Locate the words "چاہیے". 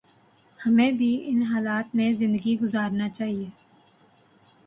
3.09-3.49